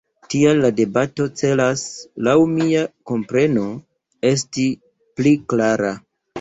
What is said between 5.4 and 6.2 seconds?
klara.